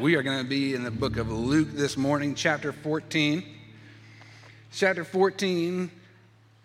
[0.00, 3.42] We are going to be in the book of Luke this morning, chapter 14.
[4.70, 5.90] Chapter 14,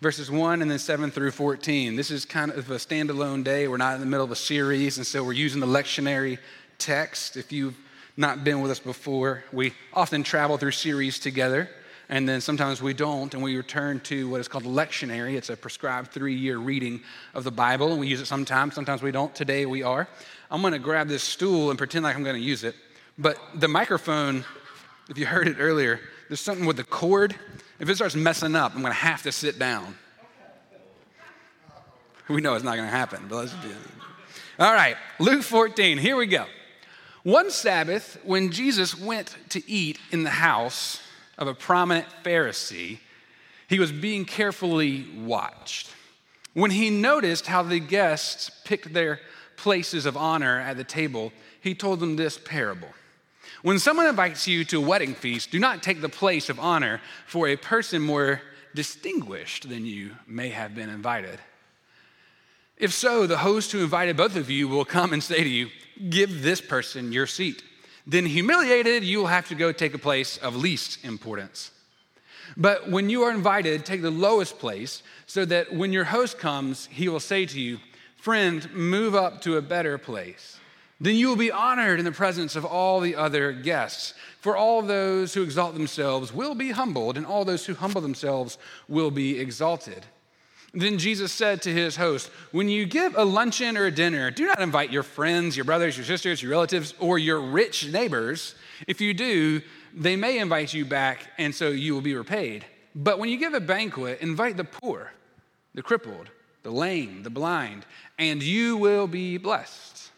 [0.02, 1.96] verses 1 and then 7 through 14.
[1.96, 3.70] This is kind of a standalone day.
[3.70, 6.40] We're not in the middle of a series, and so we're using the lectionary
[6.78, 7.38] text.
[7.38, 7.78] If you've
[8.18, 11.70] not been with us before, we often travel through series together,
[12.10, 15.36] and then sometimes we don't, and we return to what is called the lectionary.
[15.36, 17.02] It's a prescribed three year reading
[17.34, 19.34] of the Bible, and we use it sometimes, sometimes we don't.
[19.34, 20.10] Today we are.
[20.50, 22.76] I'm going to grab this stool and pretend like I'm going to use it.
[23.22, 24.44] But the microphone,
[25.08, 27.36] if you heard it earlier, there's something with the cord.
[27.80, 29.96] If it starts messing up, I'm going to have to sit down.
[32.28, 33.78] We know it's not going to happen, but let's do it.
[34.58, 36.46] All right, Luke 14, here we go.
[37.22, 41.00] One Sabbath, when Jesus went to eat in the house
[41.38, 42.98] of a prominent Pharisee,
[43.68, 45.94] he was being carefully watched.
[46.54, 49.20] When he noticed how the guests picked their
[49.58, 52.90] places of honor at the table, he told them this parable.
[53.62, 57.00] When someone invites you to a wedding feast, do not take the place of honor,
[57.28, 58.42] for a person more
[58.74, 61.40] distinguished than you may have been invited.
[62.78, 65.70] If so, the host who invited both of you will come and say to you,
[66.10, 67.64] Give this person your seat.
[68.08, 71.70] Then, humiliated, you will have to go take a place of least importance.
[72.58, 76.88] But when you are invited, take the lowest place, so that when your host comes,
[76.88, 77.78] he will say to you,
[78.18, 80.60] Friend, move up to a better place.
[81.02, 84.14] Then you will be honored in the presence of all the other guests.
[84.40, 88.60] For all those who exalt themselves will be humbled, and all those who humble themselves
[88.88, 90.06] will be exalted.
[90.76, 94.46] Then Jesus said to his host, When you give a luncheon or a dinner, do
[94.46, 98.54] not invite your friends, your brothers, your sisters, your relatives, or your rich neighbors.
[98.88, 99.62] If you do,
[99.96, 102.64] they may invite you back, and so you will be repaid.
[102.94, 105.12] But when you give a banquet, invite the poor,
[105.74, 106.30] the crippled,
[106.62, 107.88] the lame, the blind,
[108.20, 110.11] and you will be blessed.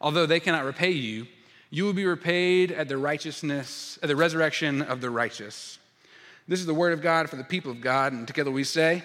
[0.00, 1.26] Although they cannot repay you,
[1.70, 5.78] you will be repaid at the righteousness, at the resurrection of the righteous.
[6.48, 9.02] This is the word of God for the people of God, and together we say,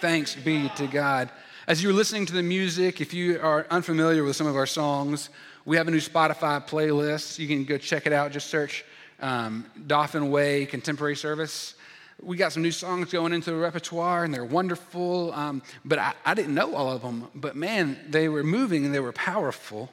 [0.00, 1.30] Thanks be to God.
[1.66, 5.30] As you're listening to the music, if you are unfamiliar with some of our songs,
[5.64, 7.38] we have a new Spotify playlist.
[7.38, 8.32] You can go check it out.
[8.32, 8.84] Just search
[9.20, 11.74] um, Dauphin Way Contemporary Service
[12.22, 15.32] we got some new songs going into the repertoire and they're wonderful.
[15.34, 17.28] Um, but I, I didn't know all of them.
[17.34, 19.90] But man, they were moving and they were powerful.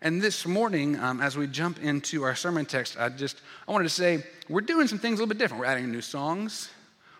[0.00, 3.84] And this morning, um, as we jump into our sermon text, I just I wanted
[3.84, 5.60] to say we're doing some things a little bit different.
[5.60, 6.70] We're adding new songs.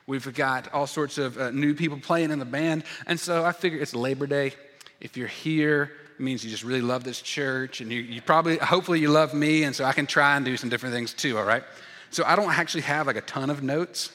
[0.07, 3.53] We've got all sorts of uh, new people playing in the band, and so I
[3.53, 4.53] figure it's Labor Day.
[5.01, 8.59] If you're here, it means you just really love this church, and you, you probably,
[8.59, 11.37] hopefully, you love me, and so I can try and do some different things too.
[11.37, 11.65] All right.
[12.11, 14.11] So I don't actually have like a ton of notes.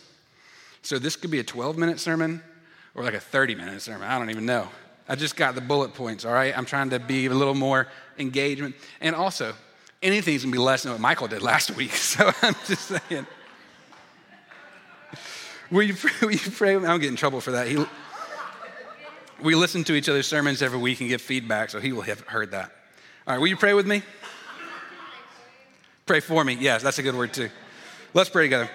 [0.81, 2.41] So this could be a 12 minute sermon
[2.95, 4.07] or like a 30 minute sermon.
[4.07, 4.69] I don't even know.
[5.08, 6.58] I just got the bullet points, all right?
[6.58, 7.88] I'm trying to be a little more
[8.18, 8.75] engagement.
[9.02, 9.53] And also,
[10.02, 11.91] anything's gonna be less than what Michael did last week.
[12.14, 13.28] So I'm just saying.
[15.72, 16.75] Will you, will you pray?
[16.75, 17.68] I'm getting in trouble for that.
[17.68, 17.84] He,
[19.42, 22.22] we listen to each other's sermons every week and give feedback, so he will have
[22.22, 22.72] heard that.
[23.25, 24.03] All right, will you pray with me?
[26.06, 26.53] Pray for me.
[26.53, 27.50] Yes, that's a good word too.
[28.13, 28.69] Let's pray together.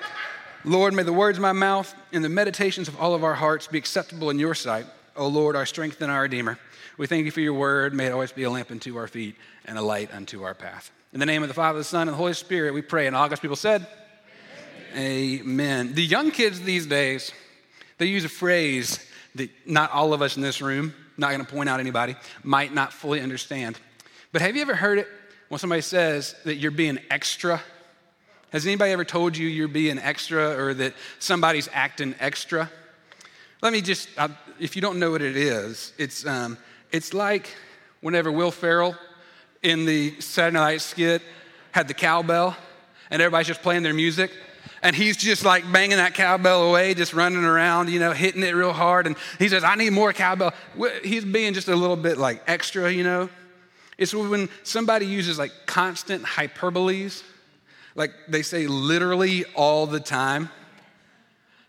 [0.65, 3.69] Lord, may the words of my mouth and the meditations of all of our hearts
[3.69, 4.87] be acceptable in your sight.
[5.19, 6.59] O Lord, our strength and our Redeemer.
[6.97, 7.93] We thank you for your word.
[7.93, 9.37] May it always be a lamp unto our feet
[9.67, 10.91] and a light unto our path.
[11.13, 13.07] In the name of the Father, the Son, and the Holy Spirit, we pray.
[13.07, 13.87] And all God's people said,
[14.95, 15.41] Amen.
[15.43, 15.95] Amen.
[15.95, 17.33] The young kids these days,
[17.99, 21.51] they use a phrase that not all of us in this room, not going to
[21.51, 23.79] point out anybody, might not fully understand.
[24.33, 25.09] But have you ever heard it
[25.49, 27.61] when somebody says that you're being extra?
[28.51, 32.71] Has anybody ever told you you're being extra or that somebody's acting extra?
[33.61, 34.09] Let me just,
[34.61, 36.59] if you don't know what it is, it's, um,
[36.93, 37.55] it's like
[38.01, 38.97] whenever Will Ferrell
[39.63, 41.23] in the Saturday Night skit
[41.73, 42.57] had the cowbell
[43.11, 44.31] and everybody's just playing their music
[44.83, 48.55] and he's just like banging that cowbell away, just running around, you know, hitting it
[48.55, 49.07] real hard.
[49.07, 50.55] And he says, I need more cowbell.
[51.03, 53.29] He's being just a little bit like extra, you know.
[53.97, 57.25] It's when somebody uses like constant hyperboles
[57.99, 60.51] like they say literally all the time?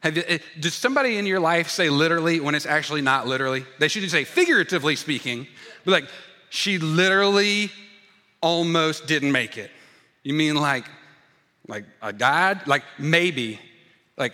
[0.01, 3.65] Have you, eh, does somebody in your life say literally when it's actually not literally?
[3.79, 5.47] They should say figuratively speaking,
[5.83, 6.09] but like,
[6.49, 7.71] she literally
[8.41, 9.71] almost didn't make it.
[10.23, 10.85] You mean like,
[11.67, 12.65] like I died?
[12.67, 13.59] Like maybe.
[14.17, 14.33] Like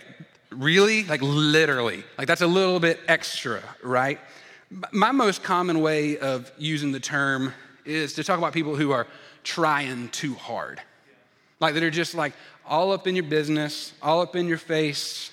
[0.50, 1.04] really?
[1.04, 2.04] Like literally.
[2.16, 4.18] Like that's a little bit extra, right?
[4.90, 7.52] My most common way of using the term
[7.84, 9.06] is to talk about people who are
[9.44, 10.80] trying too hard.
[11.60, 12.32] Like that are just like
[12.66, 15.30] all up in your business, all up in your face.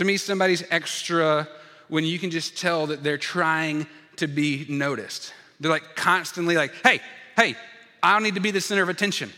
[0.00, 1.46] To me, somebody's extra
[1.88, 3.86] when you can just tell that they're trying
[4.16, 5.34] to be noticed.
[5.60, 7.00] They're like constantly like, hey,
[7.36, 7.54] hey,
[8.02, 9.30] I don't need to be the center of attention.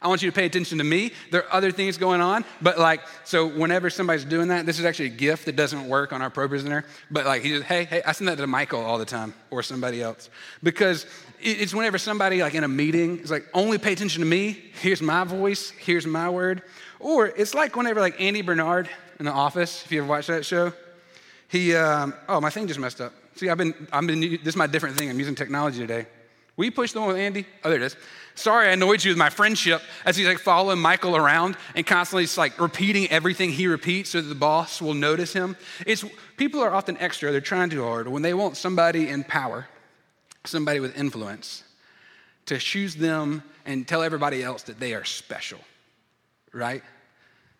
[0.00, 1.12] I want you to pay attention to me.
[1.30, 4.86] There are other things going on, but like, so whenever somebody's doing that, this is
[4.86, 6.84] actually a gift that doesn't work on our ProPresenter.
[7.10, 9.62] But like, he just, hey, hey, I send that to Michael all the time or
[9.62, 10.30] somebody else
[10.62, 11.04] because
[11.42, 14.72] it's whenever somebody like in a meeting is like, only pay attention to me.
[14.80, 15.72] Here's my voice.
[15.72, 16.62] Here's my word.
[17.00, 19.84] Or it's like whenever like Andy Bernard in The Office.
[19.84, 20.72] If you ever watched that show,
[21.48, 23.12] he, um, oh, my thing just messed up.
[23.36, 25.10] See, I've been, I've been, this is my different thing.
[25.10, 26.06] I'm using technology today.
[26.56, 27.46] Will you push the one with Andy?
[27.64, 27.96] Oh, there it is.
[28.34, 32.24] Sorry, I annoyed you with my friendship as he's like following Michael around and constantly
[32.24, 35.56] just like repeating everything he repeats so that the boss will notice him.
[35.86, 36.04] It's
[36.36, 39.68] people are often extra, they're trying too hard when they want somebody in power,
[40.44, 41.62] somebody with influence,
[42.46, 45.60] to choose them and tell everybody else that they are special,
[46.52, 46.82] right?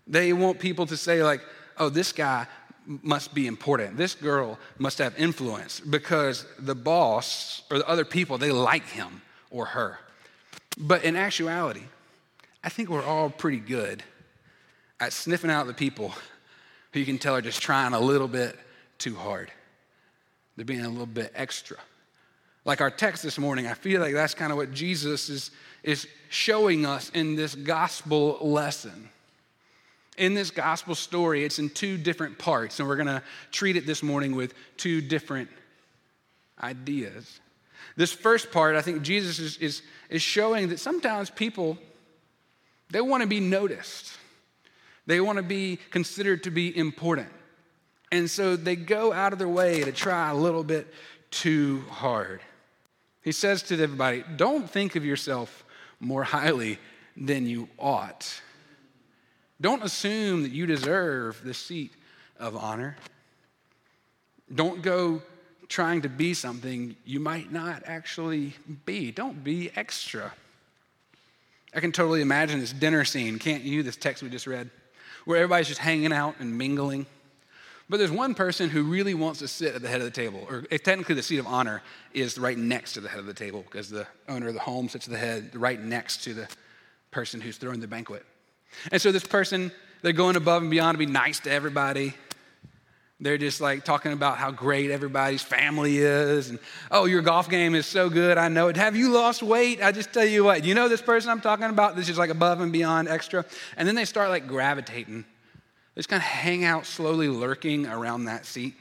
[0.07, 1.41] They want people to say, like,
[1.79, 2.47] oh, this guy
[2.87, 3.97] must be important.
[3.97, 9.23] This girl must have influence because the boss or the other people, they like him
[9.51, 9.99] or her.
[10.79, 11.83] But in actuality,
[12.63, 14.03] I think we're all pretty good
[15.01, 16.13] at sniffing out the people
[16.93, 18.57] who you can tell are just trying a little bit
[18.99, 19.51] too hard.
[20.57, 21.77] They're being a little bit extra.
[22.65, 25.51] Like our text this morning, I feel like that's kind of what Jesus is,
[25.83, 29.11] is showing us in this gospel lesson
[30.17, 33.87] in this gospel story, it's in two different parts, and we're going to treat it
[33.87, 35.49] this morning with two different
[36.63, 37.41] ideas.
[37.97, 41.79] This first part, I think Jesus is, is, is showing that sometimes people,
[42.91, 44.17] they want to be noticed.
[45.07, 47.29] They want to be considered to be important.
[48.13, 50.93] And so they go out of their way to try a little bit
[51.31, 52.41] too hard.
[53.23, 55.65] He says to everybody, don't think of yourself
[56.01, 56.79] more highly
[57.17, 58.41] than you ought.
[59.61, 61.93] Don't assume that you deserve the seat
[62.39, 62.97] of honor.
[64.55, 65.23] Don't go
[65.69, 68.55] trying to be something you might not actually
[68.85, 69.11] be.
[69.11, 70.33] Don't be extra.
[71.75, 73.83] I can totally imagine this dinner scene, can't you?
[73.83, 74.71] This text we just read,
[75.25, 77.07] where everybody's just hanging out and mingling.
[77.89, 80.47] But there's one person who really wants to sit at the head of the table,
[80.49, 81.83] or technically the seat of honor
[82.13, 84.89] is right next to the head of the table because the owner of the home
[84.89, 86.49] sits at the head right next to the
[87.11, 88.25] person who's throwing the banquet.
[88.93, 89.73] And so this person,
[90.03, 92.15] they're going above and beyond to be nice to everybody.
[93.19, 96.51] They're just like talking about how great everybody's family is.
[96.51, 96.59] And,
[96.91, 98.37] oh, your golf game is so good.
[98.37, 98.77] I know it.
[98.77, 99.83] Have you lost weight?
[99.83, 101.97] I just tell you what, you know this person I'm talking about?
[101.97, 103.47] This is like above and beyond extra.
[103.77, 105.25] And then they start like gravitating.
[105.95, 108.75] They just kind of hang out slowly lurking around that seat.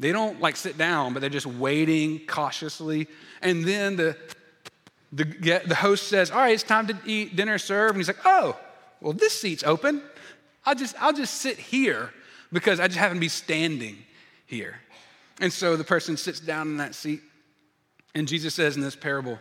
[0.00, 3.06] They don't like sit down, but they're just waiting cautiously.
[3.40, 4.16] And then the
[5.12, 7.94] the, the host says, All right, it's time to eat dinner served.
[7.94, 8.58] And he's like, Oh,
[9.00, 10.02] well, this seat's open.
[10.64, 12.10] I'll just, I'll just sit here
[12.52, 13.98] because I just happen to be standing
[14.46, 14.80] here.
[15.40, 17.22] And so the person sits down in that seat.
[18.14, 19.38] And Jesus says in this parable,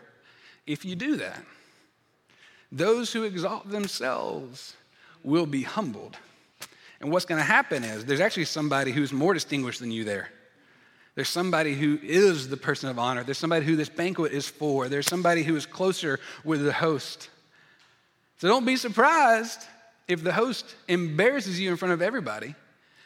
[0.66, 1.44] If you do that,
[2.72, 4.76] those who exalt themselves
[5.24, 6.18] will be humbled.
[7.02, 10.30] And what's going to happen is there's actually somebody who's more distinguished than you there.
[11.20, 13.26] There's somebody who is the person of honor.
[13.26, 14.88] There's somebody who this banquet is for.
[14.88, 17.30] There's somebody who is closer with the host.
[18.38, 19.60] So don't be surprised
[20.08, 22.56] if the host embarrasses you in front of everybody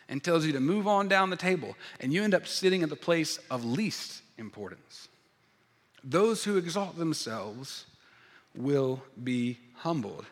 [0.10, 2.90] and tells you to move on down the table and you end up sitting at
[2.90, 5.08] the place of least importance.
[6.04, 7.88] Those who exalt themselves
[8.56, 10.28] will be humbled,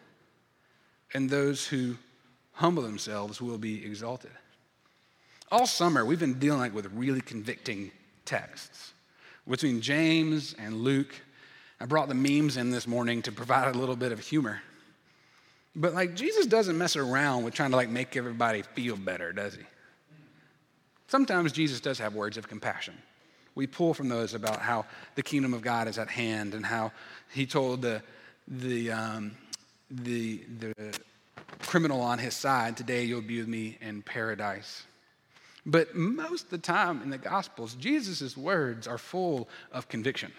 [1.16, 1.97] and those who
[2.52, 4.30] humble themselves will be exalted
[5.52, 7.92] all summer, we've been dealing with really convicting
[8.26, 8.94] texts
[9.48, 11.14] between James and Luke.
[11.80, 14.62] I brought the memes in this morning to provide a little bit of humor.
[15.76, 19.56] But like Jesus doesn't mess around with trying to like make everybody feel better, does
[19.56, 19.64] he?
[21.08, 22.94] Sometimes Jesus does have words of compassion.
[23.54, 26.94] We pull from those about how the kingdom of God is at hand and how
[27.34, 28.02] he told the,
[28.48, 29.31] the, um,
[29.90, 30.74] the, the
[31.64, 34.84] criminal on his side, Today you'll be with me in paradise.
[35.65, 40.31] But most of the time in the Gospels, Jesus' words are full of conviction.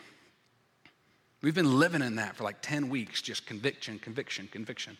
[1.42, 4.96] We've been living in that for like 10 weeks, just conviction, conviction, conviction.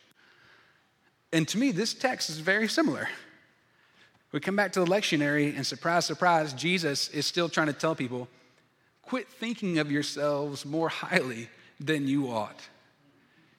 [1.32, 3.08] And to me, this text is very similar.
[4.32, 7.94] We come back to the lectionary, and surprise, surprise, Jesus is still trying to tell
[7.94, 8.28] people
[9.02, 11.48] quit thinking of yourselves more highly
[11.78, 12.60] than you ought.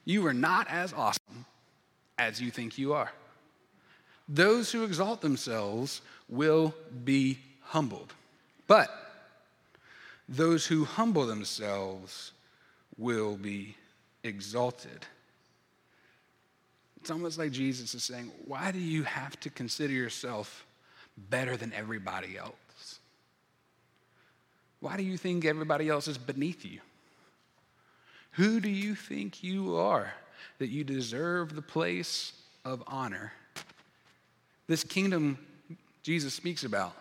[0.05, 1.45] You are not as awesome
[2.17, 3.11] as you think you are.
[4.27, 6.01] Those who exalt themselves
[6.33, 6.73] will
[7.03, 8.13] be humbled.
[8.67, 8.89] But
[10.27, 12.31] those who humble themselves
[12.97, 13.75] will be
[14.23, 15.05] exalted.
[17.01, 20.65] It's almost like Jesus is saying, Why do you have to consider yourself
[21.29, 22.99] better than everybody else?
[24.79, 26.79] Why do you think everybody else is beneath you?
[28.31, 30.13] Who do you think you are?
[30.59, 32.33] that you deserve the place
[32.65, 33.33] of honor.
[34.67, 35.37] This kingdom
[36.03, 36.93] Jesus speaks about,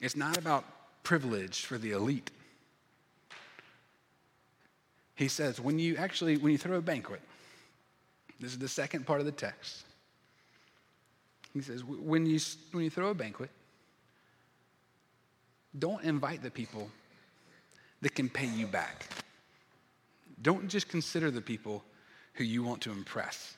[0.00, 0.64] it's not about
[1.02, 2.30] privilege for the elite.
[5.16, 7.20] He says, when you actually, when you throw a banquet,
[8.40, 9.84] this is the second part of the text.
[11.54, 12.38] He says, when you,
[12.72, 13.50] when you throw a banquet,
[15.78, 16.90] don't invite the people
[18.02, 19.06] that can pay you back.
[20.42, 21.82] Don't just consider the people
[22.34, 23.56] who you want to impress.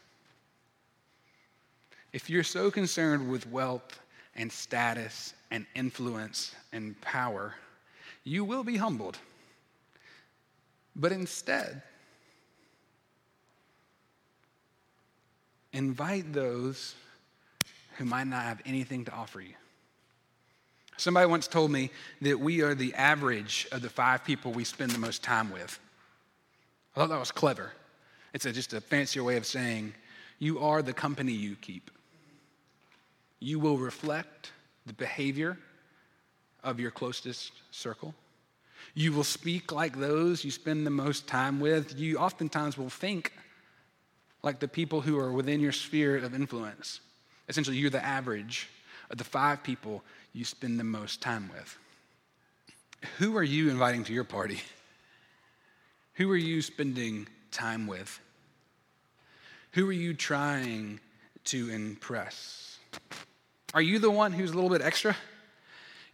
[2.12, 3.98] If you're so concerned with wealth
[4.36, 7.54] and status and influence and power,
[8.24, 9.18] you will be humbled.
[10.94, 11.82] But instead,
[15.72, 16.94] invite those
[17.98, 19.54] who might not have anything to offer you.
[20.98, 21.90] Somebody once told me
[22.22, 25.78] that we are the average of the five people we spend the most time with.
[26.94, 27.72] I thought that was clever.
[28.32, 29.92] It's a, just a fancier way of saying
[30.38, 31.90] you are the company you keep.
[33.38, 34.52] You will reflect
[34.86, 35.58] the behavior
[36.64, 38.14] of your closest circle.
[38.94, 41.98] You will speak like those you spend the most time with.
[41.98, 43.32] You oftentimes will think
[44.42, 47.00] like the people who are within your sphere of influence.
[47.48, 48.68] Essentially, you're the average
[49.10, 50.02] of the five people
[50.32, 51.78] you spend the most time with.
[53.18, 54.60] Who are you inviting to your party?
[56.14, 58.20] Who are you spending time with?
[59.72, 61.00] Who are you trying
[61.44, 62.78] to impress?
[63.76, 65.14] Are you the one who's a little bit extra?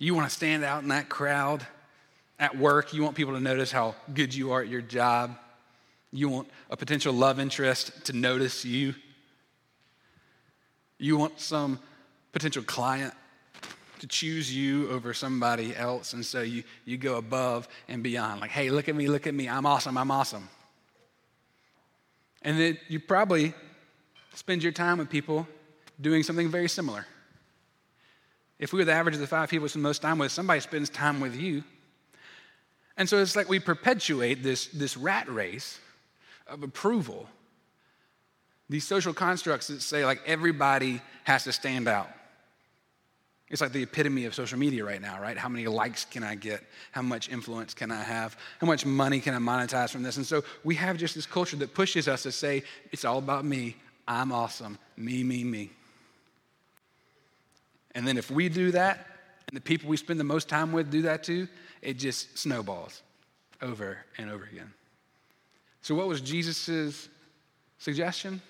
[0.00, 1.64] You want to stand out in that crowd
[2.40, 2.92] at work.
[2.92, 5.38] You want people to notice how good you are at your job.
[6.10, 8.96] You want a potential love interest to notice you.
[10.98, 11.78] You want some
[12.32, 13.14] potential client
[14.00, 16.14] to choose you over somebody else.
[16.14, 18.40] And so you, you go above and beyond.
[18.40, 19.48] Like, hey, look at me, look at me.
[19.48, 20.48] I'm awesome, I'm awesome.
[22.42, 23.54] And then you probably
[24.34, 25.46] spend your time with people
[26.00, 27.06] doing something very similar.
[28.62, 30.60] If we were the average of the five people we spend most time with, somebody
[30.60, 31.64] spends time with you.
[32.96, 35.80] And so it's like we perpetuate this, this rat race
[36.46, 37.26] of approval.
[38.68, 42.08] These social constructs that say, like, everybody has to stand out.
[43.48, 45.36] It's like the epitome of social media right now, right?
[45.36, 46.62] How many likes can I get?
[46.92, 48.36] How much influence can I have?
[48.60, 50.18] How much money can I monetize from this?
[50.18, 53.44] And so we have just this culture that pushes us to say, it's all about
[53.44, 53.74] me.
[54.06, 54.78] I'm awesome.
[54.96, 55.70] Me, me, me.
[57.94, 59.06] And then if we do that,
[59.48, 61.48] and the people we spend the most time with do that too,
[61.82, 63.02] it just snowballs
[63.60, 64.72] over and over again.
[65.82, 67.08] So, what was Jesus'
[67.78, 68.40] suggestion?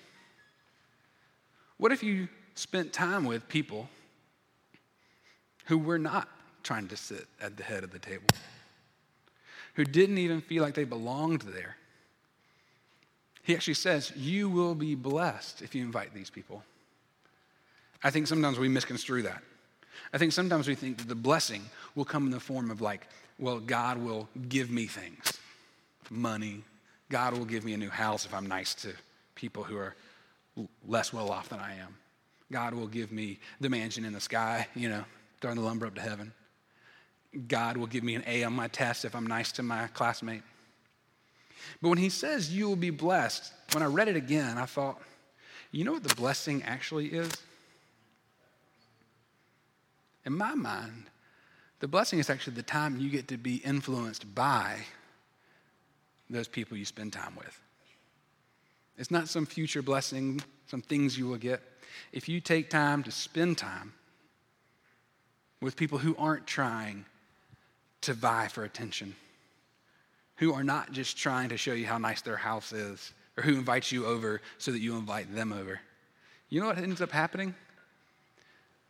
[1.77, 3.89] What if you spent time with people?
[5.65, 6.27] who were not
[6.61, 8.27] trying to sit at the head of the table,
[9.75, 11.77] who didn't even feel like they belonged there.
[13.43, 16.63] He actually says, You will be blessed if you invite these people.
[18.03, 19.41] I think sometimes we misconstrue that.
[20.13, 21.63] I think sometimes we think that the blessing
[21.95, 23.07] will come in the form of, like,
[23.39, 25.39] well, God will give me things
[26.09, 26.63] money.
[27.09, 28.93] God will give me a new house if I'm nice to
[29.35, 29.95] people who are
[30.87, 31.95] less well off than I am.
[32.51, 35.03] God will give me the mansion in the sky, you know,
[35.41, 36.31] throwing the lumber up to heaven.
[37.47, 40.43] God will give me an A on my test if I'm nice to my classmate.
[41.81, 45.01] But when he says you will be blessed, when I read it again, I thought,
[45.71, 47.31] you know what the blessing actually is?
[50.25, 51.09] In my mind,
[51.79, 54.77] the blessing is actually the time you get to be influenced by
[56.29, 57.59] those people you spend time with.
[58.97, 61.61] It's not some future blessing, some things you will get.
[62.11, 63.93] If you take time to spend time
[65.61, 67.05] with people who aren't trying
[68.01, 69.15] to vie for attention,
[70.37, 73.55] who are not just trying to show you how nice their house is, or who
[73.55, 75.79] invites you over so that you invite them over.
[76.49, 77.55] You know what ends up happening?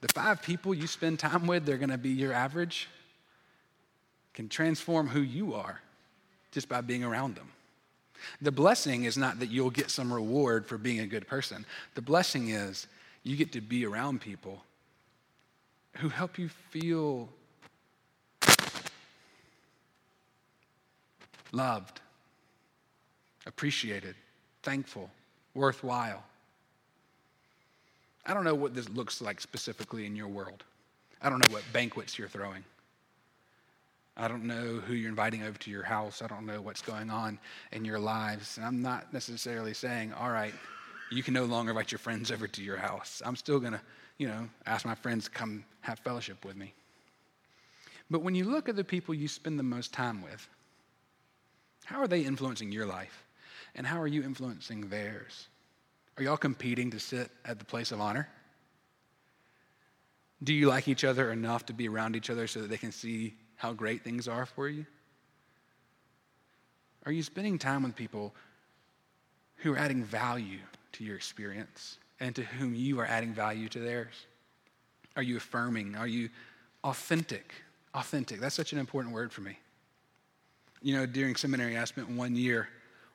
[0.03, 2.89] The five people you spend time with, they're going to be your average,
[4.33, 5.79] can transform who you are
[6.51, 7.47] just by being around them.
[8.41, 11.65] The blessing is not that you'll get some reward for being a good person.
[11.95, 12.87] The blessing is
[13.23, 14.61] you get to be around people
[15.95, 17.29] who help you feel
[21.53, 22.01] loved,
[23.45, 24.15] appreciated,
[24.63, 25.09] thankful,
[25.53, 26.25] worthwhile.
[28.25, 30.63] I don't know what this looks like specifically in your world.
[31.21, 32.63] I don't know what banquets you're throwing.
[34.15, 36.21] I don't know who you're inviting over to your house.
[36.21, 37.39] I don't know what's going on
[37.71, 38.57] in your lives.
[38.57, 40.53] And I'm not necessarily saying, all right,
[41.11, 43.21] you can no longer invite your friends over to your house.
[43.25, 43.81] I'm still going to
[44.17, 46.73] you know, ask my friends to come have fellowship with me.
[48.09, 50.47] But when you look at the people you spend the most time with,
[51.85, 53.23] how are they influencing your life?
[53.75, 55.47] And how are you influencing theirs?
[56.17, 58.29] Are y'all competing to sit at the place of honor?
[60.43, 62.91] Do you like each other enough to be around each other so that they can
[62.91, 64.85] see how great things are for you?
[67.05, 68.33] Are you spending time with people
[69.57, 70.59] who are adding value
[70.93, 74.13] to your experience and to whom you are adding value to theirs?
[75.15, 75.95] Are you affirming?
[75.95, 76.29] Are you
[76.83, 77.53] authentic?
[77.93, 78.39] Authentic.
[78.39, 79.57] That's such an important word for me.
[80.81, 82.67] You know, during seminary, I spent one year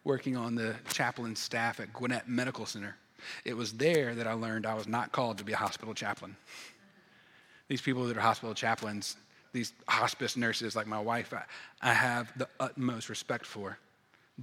[0.09, 2.97] working on the chaplain staff at Gwinnett Medical Center.
[3.45, 6.35] It was there that I learned I was not called to be a hospital chaplain.
[7.69, 9.19] These people that are hospital chaplains,
[9.53, 11.43] these hospice nurses like my wife, I,
[11.83, 13.79] I have the utmost respect for.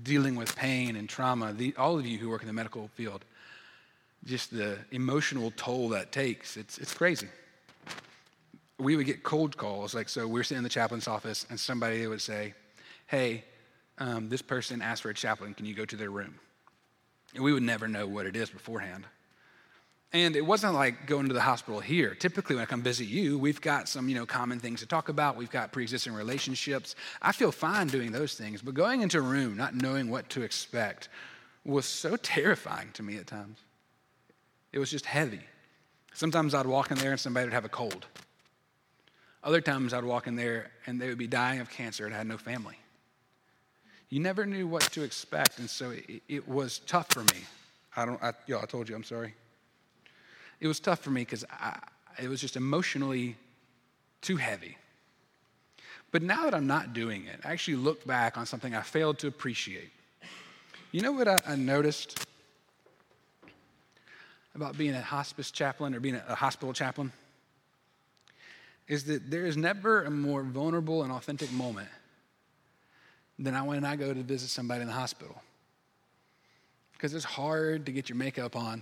[0.04, 3.26] Dealing with pain and trauma, the, all of you who work in the medical field,
[4.24, 7.28] just the emotional toll that takes, it's, it's crazy.
[8.78, 12.06] We would get cold calls, like, so we're sitting in the chaplain's office, and somebody
[12.06, 12.54] would say,
[13.08, 13.46] Hey,
[13.98, 15.54] um, this person asked for a chaplain.
[15.54, 16.36] Can you go to their room?
[17.34, 19.06] And we would never know what it is beforehand.
[20.14, 22.16] And it wasn't like going to the hospital here.
[22.16, 25.10] Typically, when I come visit you, we've got some, you know, common things to talk
[25.10, 25.36] about.
[25.36, 26.96] We've got pre-existing relationships.
[27.22, 30.44] I feel fine doing those things, but going into a room, not knowing what to
[30.44, 31.10] expect,
[31.66, 33.60] was so terrifying to me at times.
[34.72, 35.42] It was just heavy.
[36.14, 38.06] Sometimes I'd walk in there and somebody would have a cold.
[39.44, 42.26] Other times I'd walk in there and they would be dying of cancer and had
[42.26, 42.78] no family.
[44.10, 47.42] You never knew what to expect, and so it, it was tough for me.
[47.96, 49.34] I don't, I, yo, I told you, I'm sorry.
[50.60, 51.44] It was tough for me because
[52.22, 53.36] it was just emotionally
[54.22, 54.78] too heavy.
[56.12, 59.20] But now that I'm not doing it, I actually look back on something I failed
[59.20, 59.92] to appreciate.
[60.92, 62.26] You know what I, I noticed
[64.54, 67.12] about being a hospice chaplain or being a, a hospital chaplain?
[68.88, 71.90] Is that there is never a more vulnerable and authentic moment
[73.38, 75.42] than I, when I go to visit somebody in the hospital.
[76.94, 78.82] Because it's hard to get your makeup on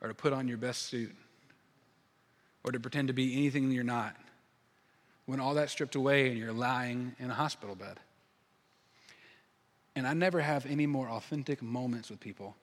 [0.00, 1.14] or to put on your best suit
[2.64, 4.14] or to pretend to be anything you're not
[5.26, 7.98] when all that's stripped away and you're lying in a hospital bed.
[9.94, 12.56] And I never have any more authentic moments with people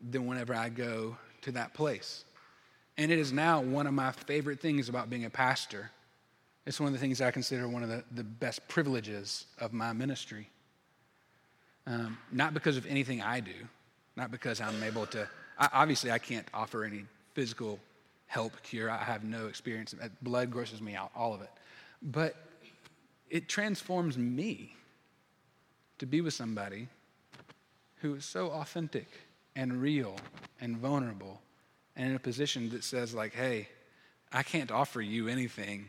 [0.00, 2.24] than whenever I go to that place.
[2.98, 5.90] And it is now one of my favorite things about being a pastor
[6.66, 9.92] it's one of the things I consider one of the, the best privileges of my
[9.92, 10.50] ministry.
[11.86, 13.54] Um, not because of anything I do,
[14.16, 17.78] not because I'm able to, I, obviously, I can't offer any physical
[18.26, 18.90] help, cure.
[18.90, 19.94] I have no experience.
[20.22, 21.50] Blood grosses me out, all of it.
[22.02, 22.34] But
[23.30, 24.74] it transforms me
[25.98, 26.88] to be with somebody
[27.96, 29.06] who is so authentic
[29.54, 30.16] and real
[30.60, 31.40] and vulnerable
[31.94, 33.68] and in a position that says, like, hey,
[34.32, 35.86] I can't offer you anything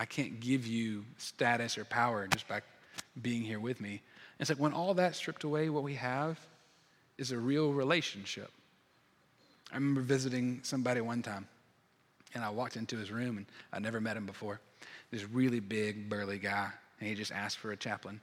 [0.00, 2.62] I can't give you status or power just by
[3.20, 3.90] being here with me.
[3.90, 4.00] And
[4.40, 6.40] it's like when all that's stripped away, what we have
[7.18, 8.50] is a real relationship.
[9.70, 11.46] I remember visiting somebody one time,
[12.34, 14.58] and I walked into his room, and I'd never met him before.
[15.10, 18.22] This really big, burly guy, and he just asked for a chaplain.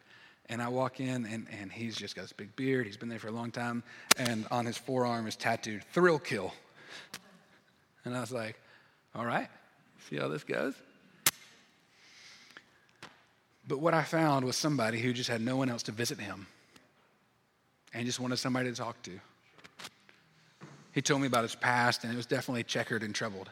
[0.50, 2.88] And I walk in, and, and he's just got this big beard.
[2.88, 3.84] He's been there for a long time.
[4.18, 6.52] And on his forearm is tattooed Thrill Kill.
[8.04, 8.60] And I was like,
[9.14, 9.50] all right,
[10.10, 10.74] see how this goes?
[13.68, 16.48] But what I found was somebody who just had no one else to visit him
[17.94, 19.20] and just wanted somebody to talk to.
[20.94, 23.50] He told me about his past, and it was definitely checkered and troubled.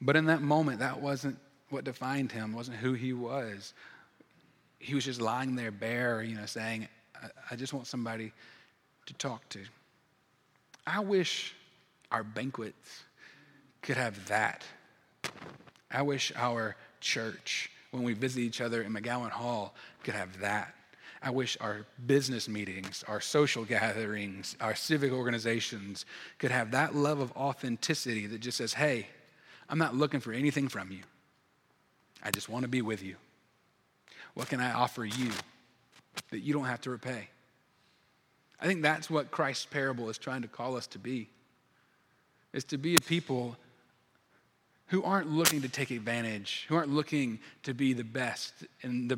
[0.00, 3.74] But in that moment, that wasn't what defined him, wasn't who he was.
[4.78, 8.32] He was just lying there bare, you know, saying, I, I just want somebody
[9.06, 9.60] to talk to.
[10.86, 11.54] I wish
[12.10, 13.04] our banquets
[13.82, 14.64] could have that.
[15.90, 20.74] I wish our church when we visit each other in McGowan Hall could have that.
[21.22, 26.04] I wish our business meetings, our social gatherings, our civic organizations
[26.38, 29.08] could have that love of authenticity that just says, hey,
[29.68, 31.00] I'm not looking for anything from you.
[32.22, 33.16] I just want to be with you.
[34.34, 35.30] What can I offer you
[36.30, 37.28] that you don't have to repay?
[38.60, 41.28] I think that's what Christ's parable is trying to call us to be.
[42.52, 43.56] Is to be a people
[44.88, 49.16] who aren't looking to take advantage, who aren't looking to be the best and the